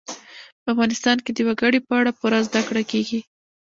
په 0.61 0.67
افغانستان 0.73 1.17
کې 1.23 1.31
د 1.33 1.39
وګړي 1.47 1.79
په 1.87 1.93
اړه 1.99 2.11
پوره 2.19 2.39
زده 2.47 2.61
کړه 2.67 2.83
کېږي. 2.91 3.19